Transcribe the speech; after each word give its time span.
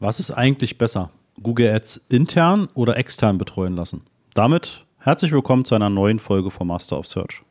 Was 0.00 0.20
ist 0.20 0.30
eigentlich 0.30 0.78
besser? 0.78 1.10
Google 1.42 1.74
Ads 1.74 2.06
intern 2.08 2.68
oder 2.74 2.96
extern 2.96 3.36
betreuen 3.36 3.74
lassen? 3.74 4.04
Damit 4.32 4.86
herzlich 4.98 5.32
willkommen 5.32 5.64
zu 5.64 5.74
einer 5.74 5.90
neuen 5.90 6.20
Folge 6.20 6.52
vom 6.52 6.68
Master 6.68 7.00
of 7.00 7.08
Search. 7.08 7.42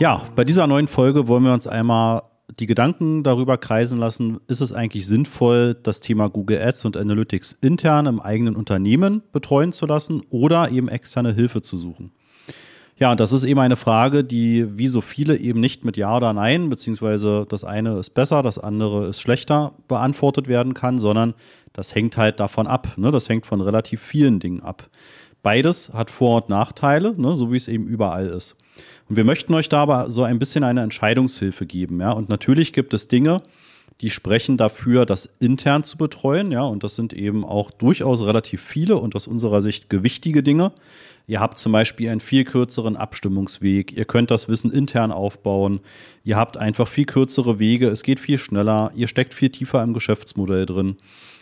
Ja, 0.00 0.24
bei 0.34 0.44
dieser 0.44 0.66
neuen 0.66 0.88
Folge 0.88 1.28
wollen 1.28 1.44
wir 1.44 1.52
uns 1.52 1.68
einmal 1.68 2.22
die 2.58 2.66
Gedanken 2.66 3.22
darüber 3.22 3.56
kreisen 3.56 4.00
lassen, 4.00 4.40
ist 4.48 4.60
es 4.60 4.72
eigentlich 4.72 5.06
sinnvoll, 5.06 5.76
das 5.80 6.00
Thema 6.00 6.28
Google 6.28 6.60
Ads 6.60 6.84
und 6.84 6.96
Analytics 6.96 7.52
intern 7.60 8.06
im 8.06 8.18
eigenen 8.18 8.56
Unternehmen 8.56 9.22
betreuen 9.30 9.72
zu 9.72 9.86
lassen 9.86 10.24
oder 10.30 10.68
eben 10.72 10.88
externe 10.88 11.32
Hilfe 11.32 11.62
zu 11.62 11.78
suchen. 11.78 12.10
Ja, 13.00 13.14
das 13.14 13.32
ist 13.32 13.44
eben 13.44 13.58
eine 13.58 13.76
Frage, 13.76 14.24
die 14.24 14.76
wie 14.76 14.88
so 14.88 15.00
viele 15.00 15.38
eben 15.38 15.58
nicht 15.58 15.86
mit 15.86 15.96
Ja 15.96 16.18
oder 16.18 16.34
Nein, 16.34 16.68
beziehungsweise 16.68 17.46
das 17.48 17.64
eine 17.64 17.98
ist 17.98 18.10
besser, 18.10 18.42
das 18.42 18.58
andere 18.58 19.06
ist 19.06 19.22
schlechter 19.22 19.72
beantwortet 19.88 20.48
werden 20.48 20.74
kann, 20.74 20.98
sondern 20.98 21.32
das 21.72 21.94
hängt 21.94 22.18
halt 22.18 22.40
davon 22.40 22.66
ab. 22.66 22.98
Ne? 22.98 23.10
Das 23.10 23.26
hängt 23.30 23.46
von 23.46 23.62
relativ 23.62 24.02
vielen 24.02 24.38
Dingen 24.38 24.60
ab. 24.60 24.90
Beides 25.42 25.94
hat 25.94 26.10
Vor- 26.10 26.42
und 26.42 26.50
Nachteile, 26.50 27.14
ne? 27.16 27.36
so 27.36 27.50
wie 27.50 27.56
es 27.56 27.68
eben 27.68 27.86
überall 27.86 28.26
ist. 28.26 28.56
Und 29.08 29.16
wir 29.16 29.24
möchten 29.24 29.54
euch 29.54 29.70
da 29.70 29.80
aber 29.80 30.10
so 30.10 30.24
ein 30.24 30.38
bisschen 30.38 30.62
eine 30.62 30.82
Entscheidungshilfe 30.82 31.64
geben. 31.64 32.02
Ja? 32.02 32.12
Und 32.12 32.28
natürlich 32.28 32.74
gibt 32.74 32.92
es 32.92 33.08
Dinge, 33.08 33.40
die 34.00 34.10
sprechen 34.10 34.56
dafür, 34.56 35.04
das 35.04 35.28
intern 35.40 35.84
zu 35.84 35.98
betreuen. 35.98 36.50
Ja, 36.50 36.62
und 36.62 36.82
das 36.84 36.96
sind 36.96 37.12
eben 37.12 37.44
auch 37.44 37.70
durchaus 37.70 38.24
relativ 38.24 38.62
viele 38.62 38.96
und 38.96 39.14
aus 39.14 39.26
unserer 39.26 39.60
Sicht 39.60 39.90
gewichtige 39.90 40.42
Dinge. 40.42 40.72
Ihr 41.26 41.40
habt 41.40 41.58
zum 41.58 41.72
Beispiel 41.72 42.08
einen 42.08 42.20
viel 42.20 42.44
kürzeren 42.44 42.96
Abstimmungsweg. 42.96 43.92
Ihr 43.92 44.04
könnt 44.04 44.30
das 44.30 44.48
Wissen 44.48 44.72
intern 44.72 45.12
aufbauen. 45.12 45.80
Ihr 46.24 46.36
habt 46.36 46.56
einfach 46.56 46.88
viel 46.88 47.04
kürzere 47.04 47.58
Wege. 47.58 47.88
Es 47.88 48.02
geht 48.02 48.18
viel 48.18 48.38
schneller. 48.38 48.90
Ihr 48.96 49.06
steckt 49.06 49.34
viel 49.34 49.50
tiefer 49.50 49.82
im 49.82 49.94
Geschäftsmodell 49.94 50.66
drin. 50.66 50.96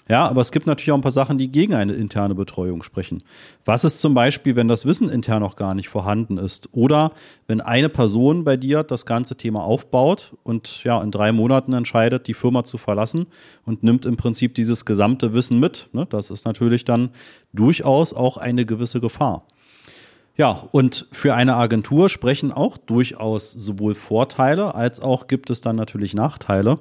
Ja, 0.09 0.27
aber 0.27 0.41
es 0.41 0.53
gibt 0.53 0.67
natürlich 0.67 0.91
auch 0.91 0.97
ein 0.97 1.03
paar 1.03 1.11
Sachen, 1.11 1.37
die 1.37 1.53
gegen 1.53 1.75
eine 1.75 1.92
interne 1.92 2.34
Betreuung 2.34 2.83
sprechen. 2.83 3.23
Was 3.67 3.84
ist 3.84 4.01
zum 4.01 4.15
Beispiel, 4.15 4.56
wenn 4.56 4.67
das 4.67 4.87
Wissen 4.87 5.11
intern 5.11 5.42
noch 5.42 5.55
gar 5.55 5.75
nicht 5.75 5.91
vorhanden 5.91 6.39
ist? 6.39 6.70
Oder 6.73 7.12
wenn 7.47 7.61
eine 7.61 7.91
Person 7.91 8.45
bei 8.45 8.56
dir 8.56 8.83
das 8.83 9.05
ganze 9.05 9.37
Thema 9.37 9.62
aufbaut 9.62 10.34
und 10.45 10.83
ja, 10.83 11.03
in 11.03 11.11
drei 11.11 11.31
Monaten 11.33 11.75
entscheidet, 11.75 12.27
die 12.27 12.34
Firma 12.34 12.65
zu 12.65 12.78
verlassen 12.78 13.27
und 13.67 13.83
nimmt 13.83 14.06
im 14.06 14.17
Prinzip 14.17 14.55
dieses 14.55 14.87
gesamte 14.87 15.34
Wissen 15.34 15.61
mit. 15.61 15.91
Ne? 15.92 16.06
Das 16.09 16.31
ist 16.31 16.47
natürlich 16.47 16.87
dann 16.87 17.11
durchaus 17.53 18.15
auch 18.15 18.39
eine 18.39 18.65
gewisse 18.65 19.00
Gefahr. 19.00 19.45
Ja, 20.39 20.62
und 20.70 21.08
für 21.11 21.34
eine 21.34 21.56
Agentur 21.56 22.08
sprechen 22.08 22.53
auch 22.53 22.78
durchaus 22.78 23.50
sowohl 23.50 23.97
Vorteile 23.97 24.77
als 24.77 25.00
auch 25.00 25.27
gibt 25.27 25.50
es 25.50 25.62
dann 25.62 25.75
natürlich 25.75 26.14
Nachteile. 26.14 26.78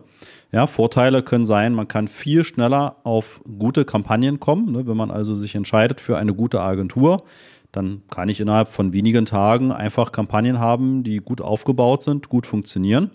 Ja, 0.51 0.67
Vorteile 0.67 1.23
können 1.23 1.47
sein, 1.47 1.73
man 1.73 1.87
kann 1.87 2.07
viel 2.07 2.43
schneller 2.43 2.97
auf 3.03 3.41
gute 3.57 3.83
Kampagnen 3.83 4.39
kommen. 4.39 4.73
Ne? 4.73 4.85
Wenn 4.85 4.95
man 4.95 5.09
also 5.09 5.33
sich 5.33 5.55
entscheidet 5.55 5.99
für 5.99 6.19
eine 6.19 6.35
gute 6.35 6.61
Agentur, 6.61 7.23
dann 7.71 8.03
kann 8.11 8.29
ich 8.29 8.39
innerhalb 8.39 8.67
von 8.67 8.93
wenigen 8.93 9.25
Tagen 9.25 9.71
einfach 9.71 10.11
Kampagnen 10.11 10.59
haben, 10.59 11.03
die 11.03 11.17
gut 11.17 11.41
aufgebaut 11.41 12.03
sind, 12.03 12.29
gut 12.29 12.45
funktionieren. 12.45 13.09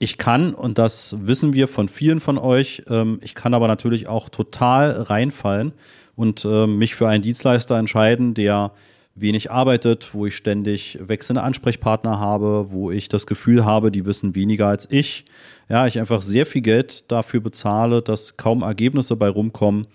Ich 0.00 0.18
kann, 0.18 0.54
und 0.54 0.78
das 0.78 1.16
wissen 1.20 1.52
wir 1.52 1.68
von 1.68 1.88
vielen 1.88 2.18
von 2.18 2.36
euch, 2.36 2.82
ähm, 2.90 3.20
ich 3.22 3.36
kann 3.36 3.54
aber 3.54 3.68
natürlich 3.68 4.08
auch 4.08 4.28
total 4.28 4.90
reinfallen 4.90 5.72
und 6.16 6.44
äh, 6.44 6.66
mich 6.66 6.96
für 6.96 7.06
einen 7.06 7.22
Dienstleister 7.22 7.78
entscheiden, 7.78 8.34
der 8.34 8.72
wenig 9.14 9.50
arbeitet, 9.50 10.14
wo 10.14 10.26
ich 10.26 10.36
ständig 10.36 10.98
wechselnde 11.00 11.42
Ansprechpartner 11.42 12.18
habe, 12.18 12.66
wo 12.70 12.90
ich 12.90 13.08
das 13.08 13.26
Gefühl 13.26 13.64
habe, 13.64 13.90
die 13.90 14.06
wissen 14.06 14.34
weniger 14.34 14.68
als 14.68 14.88
ich. 14.90 15.24
Ja, 15.68 15.86
ich 15.86 15.98
einfach 15.98 16.22
sehr 16.22 16.46
viel 16.46 16.62
Geld 16.62 17.10
dafür 17.10 17.40
bezahle, 17.40 18.02
dass 18.02 18.36
kaum 18.36 18.62
Ergebnisse 18.62 19.16
bei 19.16 19.28
rumkommen. 19.28 19.86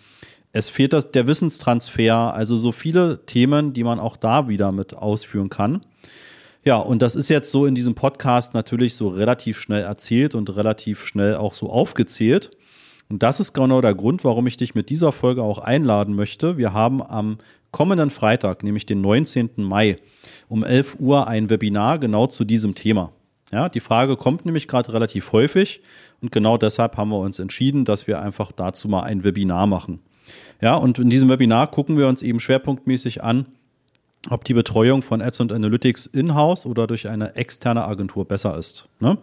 Es 0.51 0.69
fehlt 0.69 0.93
das, 0.93 1.11
der 1.11 1.27
Wissenstransfer, 1.27 2.33
also 2.33 2.57
so 2.57 2.71
viele 2.71 3.25
Themen, 3.25 3.73
die 3.73 3.83
man 3.83 3.99
auch 3.99 4.17
da 4.17 4.47
wieder 4.47 4.71
mit 4.71 4.93
ausführen 4.93 5.49
kann. 5.49 5.81
Ja, 6.63 6.77
und 6.77 7.01
das 7.01 7.15
ist 7.15 7.29
jetzt 7.29 7.51
so 7.51 7.65
in 7.65 7.75
diesem 7.75 7.95
Podcast 7.95 8.53
natürlich 8.53 8.95
so 8.95 9.07
relativ 9.07 9.59
schnell 9.59 9.83
erzählt 9.83 10.35
und 10.35 10.55
relativ 10.55 11.05
schnell 11.05 11.35
auch 11.35 11.53
so 11.53 11.69
aufgezählt. 11.69 12.51
Und 13.09 13.23
das 13.23 13.39
ist 13.39 13.53
genau 13.53 13.81
der 13.81 13.95
Grund, 13.95 14.23
warum 14.23 14.47
ich 14.47 14.57
dich 14.57 14.75
mit 14.75 14.89
dieser 14.89 15.11
Folge 15.11 15.41
auch 15.41 15.59
einladen 15.59 16.15
möchte. 16.15 16.57
Wir 16.57 16.73
haben 16.73 17.01
am 17.01 17.37
kommenden 17.71 18.09
Freitag, 18.09 18.63
nämlich 18.63 18.85
den 18.85 19.01
19. 19.01 19.51
Mai, 19.57 19.97
um 20.49 20.63
11 20.63 20.97
Uhr 20.99 21.27
ein 21.27 21.49
Webinar 21.49 21.99
genau 21.99 22.27
zu 22.27 22.43
diesem 22.43 22.75
Thema. 22.75 23.11
Ja, 23.51 23.69
die 23.69 23.79
Frage 23.79 24.17
kommt 24.17 24.45
nämlich 24.45 24.67
gerade 24.67 24.91
relativ 24.91 25.31
häufig 25.31 25.81
und 26.21 26.33
genau 26.33 26.57
deshalb 26.57 26.97
haben 26.97 27.09
wir 27.09 27.19
uns 27.19 27.39
entschieden, 27.39 27.85
dass 27.85 28.07
wir 28.07 28.21
einfach 28.21 28.51
dazu 28.51 28.89
mal 28.89 29.03
ein 29.03 29.23
Webinar 29.23 29.67
machen. 29.67 29.99
Ja, 30.59 30.75
und 30.75 30.99
in 30.99 31.09
diesem 31.09 31.29
Webinar 31.29 31.71
gucken 31.71 31.97
wir 31.97 32.07
uns 32.07 32.21
eben 32.21 32.41
schwerpunktmäßig 32.41 33.23
an, 33.23 33.45
ob 34.29 34.43
die 34.43 34.53
Betreuung 34.53 35.01
von 35.01 35.21
Ads 35.21 35.39
und 35.41 35.53
Analytics 35.53 36.07
in-house 36.07 36.65
oder 36.65 36.87
durch 36.87 37.07
eine 37.07 37.35
externe 37.35 37.85
Agentur 37.85 38.25
besser 38.25 38.57
ist. 38.57 38.89
Ne? 38.99 39.17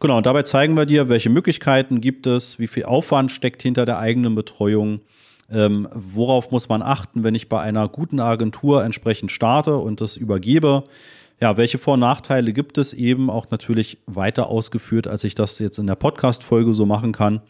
Genau, 0.00 0.18
und 0.18 0.26
dabei 0.26 0.42
zeigen 0.42 0.76
wir 0.76 0.86
dir, 0.86 1.08
welche 1.08 1.30
Möglichkeiten 1.30 2.00
gibt 2.00 2.26
es, 2.26 2.58
wie 2.58 2.66
viel 2.66 2.84
Aufwand 2.84 3.32
steckt 3.32 3.62
hinter 3.62 3.86
der 3.86 3.98
eigenen 3.98 4.34
Betreuung, 4.34 5.00
ähm, 5.50 5.88
worauf 5.92 6.50
muss 6.50 6.68
man 6.68 6.82
achten, 6.82 7.22
wenn 7.22 7.34
ich 7.34 7.48
bei 7.48 7.60
einer 7.60 7.88
guten 7.88 8.20
Agentur 8.20 8.84
entsprechend 8.84 9.30
starte 9.30 9.76
und 9.76 10.00
das 10.00 10.16
übergebe? 10.16 10.84
Ja, 11.40 11.56
welche 11.56 11.78
Vor- 11.78 11.94
und 11.94 12.00
Nachteile 12.00 12.52
gibt 12.52 12.78
es 12.78 12.92
eben 12.92 13.28
auch 13.28 13.50
natürlich 13.50 13.98
weiter 14.06 14.46
ausgeführt, 14.46 15.06
als 15.06 15.24
ich 15.24 15.34
das 15.34 15.58
jetzt 15.58 15.78
in 15.78 15.86
der 15.86 15.96
Podcast-Folge 15.96 16.74
so 16.74 16.86
machen 16.86 17.12
kann. 17.12 17.40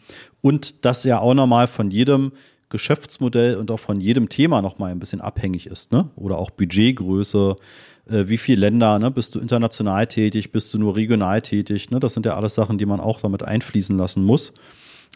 Und 0.41 0.85
das 0.85 1.03
ja 1.03 1.19
auch 1.19 1.33
nochmal 1.33 1.67
von 1.67 1.91
jedem 1.91 2.31
Geschäftsmodell 2.69 3.55
und 3.55 3.71
auch 3.71 3.79
von 3.79 4.01
jedem 4.01 4.27
Thema 4.27 4.61
nochmal 4.61 4.91
ein 4.91 4.99
bisschen 4.99 5.21
abhängig 5.21 5.67
ist, 5.67 5.91
ne? 5.91 6.09
Oder 6.15 6.37
auch 6.37 6.49
Budgetgröße, 6.49 7.55
äh, 8.09 8.27
wie 8.27 8.37
viele 8.37 8.61
Länder, 8.61 8.99
ne? 8.99 9.11
Bist 9.11 9.35
du 9.35 9.39
international 9.39 10.07
tätig, 10.07 10.51
bist 10.51 10.73
du 10.73 10.79
nur 10.79 10.95
regional 10.95 11.41
tätig, 11.41 11.91
ne? 11.91 11.99
Das 11.99 12.13
sind 12.13 12.25
ja 12.25 12.35
alles 12.35 12.55
Sachen, 12.55 12.77
die 12.77 12.85
man 12.85 12.99
auch 12.99 13.21
damit 13.21 13.43
einfließen 13.43 13.97
lassen 13.97 14.23
muss. 14.23 14.53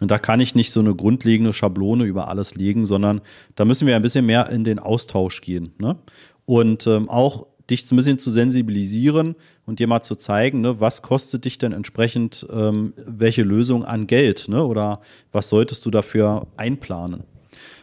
Und 0.01 0.11
da 0.11 0.17
kann 0.17 0.39
ich 0.39 0.55
nicht 0.55 0.71
so 0.71 0.79
eine 0.79 0.95
grundlegende 0.95 1.53
Schablone 1.53 2.05
über 2.05 2.27
alles 2.29 2.55
legen, 2.55 2.85
sondern 2.85 3.21
da 3.55 3.65
müssen 3.65 3.87
wir 3.87 3.95
ein 3.95 4.01
bisschen 4.01 4.25
mehr 4.25 4.49
in 4.49 4.63
den 4.63 4.79
Austausch 4.79 5.41
gehen. 5.41 5.73
Ne? 5.77 5.97
Und 6.45 6.87
ähm, 6.87 7.09
auch 7.09 7.47
dich 7.69 7.91
ein 7.91 7.95
bisschen 7.95 8.17
zu 8.17 8.31
sensibilisieren 8.31 9.35
und 9.65 9.79
dir 9.79 9.87
mal 9.87 10.01
zu 10.01 10.15
zeigen, 10.15 10.61
ne, 10.61 10.79
was 10.79 11.01
kostet 11.01 11.45
dich 11.45 11.57
denn 11.57 11.71
entsprechend 11.71 12.47
ähm, 12.51 12.93
welche 12.97 13.43
Lösung 13.43 13.85
an 13.85 14.07
Geld 14.07 14.47
ne? 14.47 14.63
oder 14.65 15.01
was 15.31 15.49
solltest 15.49 15.85
du 15.85 15.91
dafür 15.91 16.47
einplanen. 16.57 17.23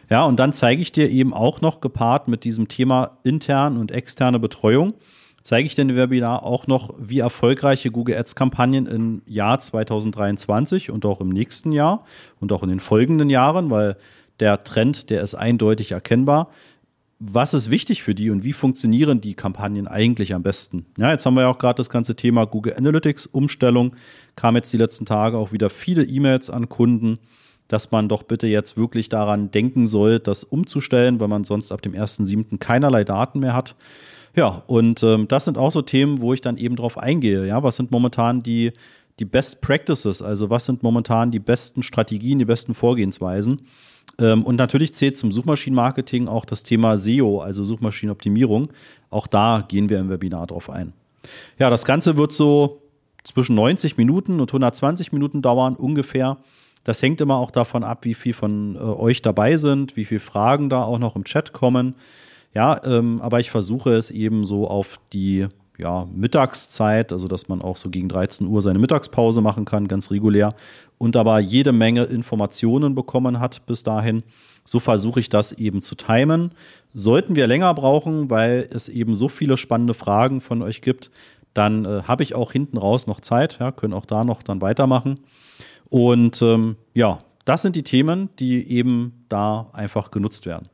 Ja, 0.09 0.25
und 0.25 0.39
dann 0.39 0.53
zeige 0.53 0.81
ich 0.81 0.91
dir 0.91 1.09
eben 1.09 1.33
auch 1.33 1.61
noch 1.61 1.81
gepaart 1.81 2.27
mit 2.27 2.43
diesem 2.43 2.67
Thema 2.67 3.17
interne 3.23 3.79
und 3.79 3.91
externe 3.91 4.39
Betreuung, 4.39 4.93
zeige 5.43 5.65
ich 5.65 5.75
denn 5.75 5.89
im 5.89 5.95
Webinar 5.95 6.43
auch 6.43 6.67
noch, 6.67 6.93
wie 6.97 7.19
erfolgreiche 7.19 7.91
Google 7.91 8.17
Ads-Kampagnen 8.17 8.85
im 8.85 9.21
Jahr 9.25 9.59
2023 9.59 10.91
und 10.91 11.05
auch 11.05 11.19
im 11.19 11.29
nächsten 11.29 11.71
Jahr 11.71 12.05
und 12.39 12.51
auch 12.53 12.63
in 12.63 12.69
den 12.69 12.79
folgenden 12.79 13.29
Jahren, 13.29 13.69
weil 13.69 13.97
der 14.39 14.63
Trend, 14.63 15.09
der 15.09 15.21
ist 15.21 15.35
eindeutig 15.35 15.91
erkennbar. 15.91 16.49
Was 17.19 17.55
ist 17.55 17.71
wichtig 17.71 18.03
für 18.03 18.13
die 18.13 18.29
und 18.29 18.43
wie 18.43 18.53
funktionieren 18.53 19.21
die 19.21 19.33
Kampagnen 19.33 19.87
eigentlich 19.87 20.35
am 20.35 20.43
besten? 20.43 20.85
Ja, 20.97 21.11
jetzt 21.11 21.25
haben 21.25 21.35
wir 21.35 21.41
ja 21.41 21.49
auch 21.49 21.57
gerade 21.57 21.77
das 21.77 21.89
ganze 21.89 22.15
Thema 22.15 22.45
Google 22.45 22.75
Analytics 22.77 23.25
Umstellung. 23.25 23.95
Kam 24.35 24.55
jetzt 24.55 24.71
die 24.71 24.77
letzten 24.77 25.05
Tage 25.05 25.37
auch 25.37 25.51
wieder 25.51 25.71
viele 25.71 26.03
E-Mails 26.03 26.51
an 26.51 26.69
Kunden, 26.69 27.17
dass 27.67 27.91
man 27.91 28.09
doch 28.09 28.23
bitte 28.23 28.47
jetzt 28.47 28.77
wirklich 28.77 29.09
daran 29.09 29.51
denken 29.51 29.87
soll, 29.87 30.19
das 30.19 30.43
umzustellen, 30.43 31.19
weil 31.19 31.27
man 31.27 31.43
sonst 31.43 31.71
ab 31.71 31.81
dem 31.81 31.93
1.7. 31.93 32.57
keinerlei 32.57 33.03
Daten 33.03 33.39
mehr 33.39 33.53
hat. 33.53 33.75
Ja, 34.35 34.63
und 34.67 35.01
ähm, 35.03 35.27
das 35.27 35.45
sind 35.45 35.57
auch 35.57 35.71
so 35.71 35.81
Themen, 35.81 36.21
wo 36.21 36.33
ich 36.33 36.41
dann 36.41 36.57
eben 36.57 36.75
drauf 36.75 36.97
eingehe. 36.97 37.45
Ja, 37.47 37.63
was 37.63 37.75
sind 37.75 37.91
momentan 37.91 38.43
die, 38.43 38.71
die 39.19 39.25
Best 39.25 39.61
Practices? 39.61 40.21
Also, 40.21 40.49
was 40.49 40.65
sind 40.65 40.83
momentan 40.83 41.31
die 41.31 41.39
besten 41.39 41.81
Strategien, 41.81 42.37
die 42.39 42.45
besten 42.45 42.75
Vorgehensweisen? 42.75 43.63
Ähm, 44.19 44.43
und 44.43 44.55
natürlich 44.55 44.93
zählt 44.93 45.17
zum 45.17 45.31
Suchmaschinenmarketing 45.31 46.27
auch 46.27 46.45
das 46.45 46.63
Thema 46.63 46.97
SEO, 46.97 47.39
also 47.39 47.63
Suchmaschinenoptimierung. 47.63 48.69
Auch 49.09 49.27
da 49.27 49.65
gehen 49.67 49.89
wir 49.89 49.99
im 49.99 50.09
Webinar 50.09 50.47
drauf 50.47 50.69
ein. 50.69 50.93
Ja, 51.57 51.69
das 51.69 51.83
Ganze 51.83 52.15
wird 52.17 52.31
so 52.31 52.81
zwischen 53.23 53.55
90 53.55 53.97
Minuten 53.97 54.39
und 54.39 54.49
120 54.49 55.11
Minuten 55.11 55.41
dauern, 55.41 55.75
ungefähr. 55.75 56.37
Das 56.87 57.01
hängt 57.01 57.19
immer 57.19 57.35
auch 57.35 57.51
davon 57.51 57.83
ab, 57.83 58.05
wie 58.05 58.13
viel 58.13 58.31
von 58.31 58.77
äh, 58.77 58.79
euch 58.79 59.21
dabei 59.21 59.57
sind, 59.57 59.97
wie 59.97 60.05
viele 60.05 60.21
Fragen 60.21 60.69
da 60.69 60.83
auch 60.83 60.99
noch 60.99 61.17
im 61.17 61.25
Chat 61.25 61.51
kommen. 61.51 61.95
Ja, 62.53 62.79
ähm, 62.85 63.19
aber 63.19 63.41
ich 63.41 63.51
versuche 63.51 63.91
es 63.91 64.09
eben 64.09 64.45
so 64.45 64.69
auf 64.69 64.97
die 65.11 65.47
ja, 65.77 66.07
Mittagszeit, 66.15 67.11
also 67.11 67.27
dass 67.27 67.49
man 67.49 67.61
auch 67.61 67.75
so 67.75 67.89
gegen 67.89 68.07
13 68.07 68.47
Uhr 68.47 68.61
seine 68.61 68.79
Mittagspause 68.79 69.41
machen 69.41 69.65
kann, 69.65 69.89
ganz 69.89 70.11
regulär, 70.11 70.55
und 70.97 71.17
aber 71.17 71.39
jede 71.39 71.73
Menge 71.73 72.05
Informationen 72.05 72.95
bekommen 72.95 73.41
hat 73.41 73.65
bis 73.65 73.83
dahin. 73.83 74.23
So 74.63 74.79
versuche 74.79 75.19
ich 75.19 75.27
das 75.27 75.51
eben 75.51 75.81
zu 75.81 75.95
timen. 75.95 76.51
Sollten 76.93 77.35
wir 77.35 77.47
länger 77.47 77.73
brauchen, 77.73 78.29
weil 78.29 78.69
es 78.71 78.87
eben 78.87 79.13
so 79.13 79.27
viele 79.27 79.57
spannende 79.57 79.93
Fragen 79.93 80.39
von 80.39 80.61
euch 80.61 80.81
gibt, 80.81 81.11
dann 81.53 81.83
äh, 81.83 82.03
habe 82.03 82.23
ich 82.23 82.33
auch 82.33 82.53
hinten 82.53 82.77
raus 82.77 83.07
noch 83.07 83.19
Zeit, 83.19 83.57
ja, 83.59 83.73
können 83.73 83.93
auch 83.93 84.05
da 84.05 84.23
noch 84.23 84.41
dann 84.41 84.61
weitermachen. 84.61 85.19
Und 85.89 86.41
ähm, 86.41 86.75
ja, 86.93 87.19
das 87.45 87.61
sind 87.61 87.75
die 87.75 87.83
Themen, 87.83 88.29
die 88.39 88.69
eben 88.69 89.25
da 89.29 89.69
einfach 89.73 90.11
genutzt 90.11 90.45
werden. 90.45 90.67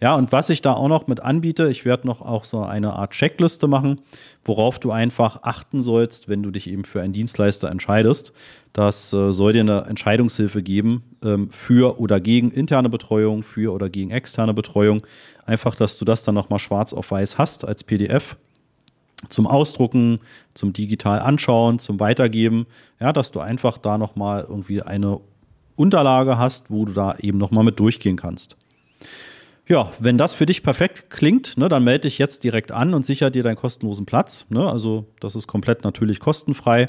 Ja, 0.00 0.14
und 0.14 0.32
was 0.32 0.50
ich 0.50 0.62
da 0.62 0.72
auch 0.72 0.88
noch 0.88 1.06
mit 1.06 1.20
anbiete, 1.20 1.68
ich 1.68 1.84
werde 1.84 2.06
noch 2.06 2.22
auch 2.22 2.44
so 2.44 2.62
eine 2.62 2.94
Art 2.94 3.12
Checkliste 3.12 3.68
machen, 3.68 4.00
worauf 4.44 4.78
du 4.78 4.90
einfach 4.90 5.42
achten 5.42 5.80
sollst, 5.80 6.28
wenn 6.28 6.42
du 6.42 6.50
dich 6.50 6.70
eben 6.70 6.84
für 6.84 7.02
einen 7.02 7.12
Dienstleister 7.12 7.70
entscheidest. 7.70 8.32
Das 8.72 9.12
äh, 9.12 9.32
soll 9.32 9.52
dir 9.52 9.60
eine 9.60 9.84
Entscheidungshilfe 9.86 10.62
geben 10.62 11.02
ähm, 11.24 11.50
für 11.50 12.00
oder 12.00 12.20
gegen 12.20 12.50
interne 12.50 12.88
Betreuung, 12.88 13.42
für 13.42 13.72
oder 13.72 13.88
gegen 13.88 14.10
externe 14.10 14.54
Betreuung. 14.54 15.02
Einfach, 15.44 15.74
dass 15.74 15.98
du 15.98 16.04
das 16.04 16.24
dann 16.24 16.34
nochmal 16.34 16.58
schwarz 16.58 16.92
auf 16.92 17.10
weiß 17.10 17.38
hast 17.38 17.64
als 17.64 17.84
PDF 17.84 18.36
zum 19.28 19.46
Ausdrucken, 19.46 20.20
zum 20.54 20.72
digital 20.72 21.20
anschauen, 21.20 21.78
zum 21.78 22.00
Weitergeben. 22.00 22.66
Ja, 23.00 23.12
dass 23.12 23.32
du 23.32 23.40
einfach 23.40 23.78
da 23.78 23.98
nochmal 23.98 24.46
irgendwie 24.48 24.82
eine 24.82 25.20
Unterlage 25.76 26.38
hast, 26.38 26.70
wo 26.70 26.84
du 26.84 26.92
da 26.92 27.16
eben 27.20 27.38
nochmal 27.38 27.64
mit 27.64 27.78
durchgehen 27.80 28.16
kannst. 28.16 28.56
Ja, 29.68 29.92
wenn 29.98 30.16
das 30.16 30.34
für 30.34 30.46
dich 30.46 30.62
perfekt 30.62 31.10
klingt, 31.10 31.58
ne, 31.58 31.68
dann 31.68 31.84
melde 31.84 32.02
dich 32.02 32.16
jetzt 32.18 32.42
direkt 32.42 32.72
an 32.72 32.94
und 32.94 33.04
sicher 33.04 33.30
dir 33.30 33.42
deinen 33.42 33.56
kostenlosen 33.56 34.06
Platz. 34.06 34.46
Ne? 34.48 34.66
Also 34.66 35.06
das 35.20 35.36
ist 35.36 35.46
komplett 35.46 35.84
natürlich 35.84 36.20
kostenfrei. 36.20 36.86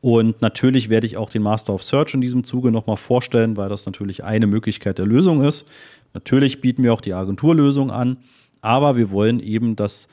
Und 0.00 0.42
natürlich 0.42 0.88
werde 0.88 1.06
ich 1.06 1.16
auch 1.16 1.30
den 1.30 1.42
Master 1.42 1.74
of 1.74 1.82
Search 1.82 2.14
in 2.14 2.20
diesem 2.20 2.44
Zuge 2.44 2.70
nochmal 2.70 2.96
vorstellen, 2.96 3.56
weil 3.56 3.68
das 3.68 3.86
natürlich 3.86 4.24
eine 4.24 4.46
Möglichkeit 4.46 4.98
der 4.98 5.06
Lösung 5.06 5.44
ist. 5.44 5.68
Natürlich 6.12 6.60
bieten 6.60 6.82
wir 6.82 6.92
auch 6.92 7.00
die 7.00 7.14
Agenturlösung 7.14 7.90
an, 7.90 8.18
aber 8.60 8.96
wir 8.96 9.10
wollen 9.10 9.40
eben 9.40 9.76
das 9.76 10.08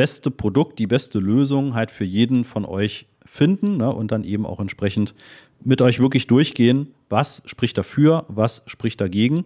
beste 0.00 0.30
Produkt, 0.30 0.78
die 0.78 0.86
beste 0.86 1.18
Lösung 1.18 1.74
halt 1.74 1.90
für 1.90 2.06
jeden 2.06 2.44
von 2.44 2.64
euch 2.64 3.04
finden 3.26 3.76
ne, 3.76 3.92
und 3.92 4.10
dann 4.10 4.24
eben 4.24 4.46
auch 4.46 4.58
entsprechend 4.58 5.14
mit 5.62 5.82
euch 5.82 6.00
wirklich 6.00 6.26
durchgehen, 6.26 6.94
was 7.10 7.42
spricht 7.44 7.76
dafür, 7.76 8.24
was 8.28 8.62
spricht 8.64 9.02
dagegen. 9.02 9.44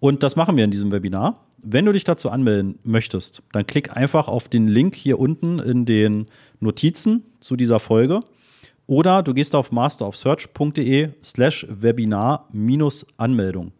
Und 0.00 0.22
das 0.22 0.36
machen 0.36 0.56
wir 0.56 0.64
in 0.64 0.70
diesem 0.70 0.90
Webinar. 0.90 1.44
Wenn 1.58 1.84
du 1.84 1.92
dich 1.92 2.04
dazu 2.04 2.30
anmelden 2.30 2.78
möchtest, 2.84 3.42
dann 3.52 3.66
klick 3.66 3.94
einfach 3.94 4.26
auf 4.26 4.48
den 4.48 4.68
Link 4.68 4.94
hier 4.94 5.18
unten 5.18 5.58
in 5.58 5.84
den 5.84 6.28
Notizen 6.60 7.22
zu 7.40 7.54
dieser 7.54 7.78
Folge. 7.78 8.20
Oder 8.86 9.22
du 9.22 9.34
gehst 9.34 9.54
auf 9.54 9.70
masterofsearch.de 9.70 11.10
slash 11.22 11.66
Webinar-Anmeldung. 11.68 13.72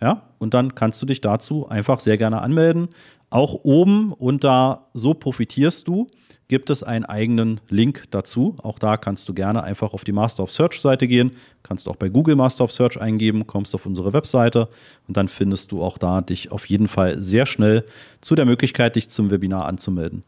Ja, 0.00 0.22
und 0.38 0.54
dann 0.54 0.74
kannst 0.74 1.00
du 1.02 1.06
dich 1.06 1.20
dazu 1.20 1.68
einfach 1.68 2.00
sehr 2.00 2.18
gerne 2.18 2.40
anmelden. 2.40 2.88
Auch 3.30 3.54
oben 3.64 4.12
unter 4.12 4.86
So 4.94 5.14
profitierst 5.14 5.86
du 5.86 6.06
gibt 6.48 6.70
es 6.70 6.82
einen 6.82 7.04
eigenen 7.04 7.60
Link 7.68 8.04
dazu. 8.10 8.56
Auch 8.62 8.78
da 8.78 8.96
kannst 8.96 9.28
du 9.28 9.34
gerne 9.34 9.62
einfach 9.62 9.92
auf 9.92 10.04
die 10.04 10.12
Master 10.12 10.42
of 10.42 10.50
Search 10.50 10.80
Seite 10.80 11.06
gehen. 11.06 11.32
Kannst 11.62 11.88
auch 11.88 11.96
bei 11.96 12.08
Google 12.08 12.36
Master 12.36 12.64
of 12.64 12.72
Search 12.72 13.00
eingeben, 13.00 13.46
kommst 13.46 13.74
auf 13.74 13.86
unsere 13.86 14.14
Webseite 14.14 14.68
und 15.06 15.16
dann 15.16 15.28
findest 15.28 15.72
du 15.72 15.82
auch 15.82 15.98
da 15.98 16.22
dich 16.22 16.50
auf 16.50 16.66
jeden 16.66 16.88
Fall 16.88 17.20
sehr 17.20 17.46
schnell 17.46 17.84
zu 18.22 18.34
der 18.34 18.46
Möglichkeit, 18.46 18.96
dich 18.96 19.10
zum 19.10 19.30
Webinar 19.30 19.66
anzumelden. 19.66 20.24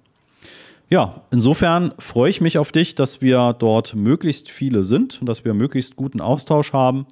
Ja, 0.91 1.23
insofern 1.31 1.93
freue 1.99 2.31
ich 2.31 2.41
mich 2.41 2.59
auf 2.59 2.73
dich, 2.73 2.97
dass 2.97 3.23
wir 3.23 3.55
dort 3.59 3.95
möglichst 3.95 4.51
viele 4.51 4.85
sind 4.85 5.21
und 5.21 5.29
dass 5.29 5.45
wir 5.45 5.55
möglichst 5.55 5.97
guten 5.97 6.21
Austausch 6.21 6.73
haben 6.73 7.07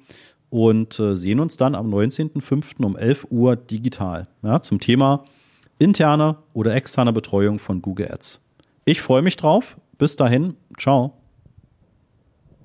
und 0.49 0.99
äh, 0.99 1.15
sehen 1.15 1.39
uns 1.39 1.57
dann 1.57 1.75
am 1.75 1.91
19.05. 1.91 2.83
um 2.83 2.97
11 2.97 3.27
Uhr 3.29 3.55
digital 3.55 4.27
ja, 4.43 4.61
zum 4.61 4.79
Thema 4.79 5.23
interne 5.79 6.37
oder 6.53 6.75
externe 6.75 7.11
Betreuung 7.13 7.57
von 7.57 7.81
Google 7.81 8.11
Ads. 8.11 8.41
Ich 8.85 9.01
freue 9.01 9.21
mich 9.21 9.37
drauf. 9.37 9.77
Bis 9.97 10.15
dahin, 10.15 10.55
ciao. 10.77 11.13